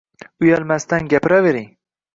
[0.45, 1.73] Uyalmasdan gapiravering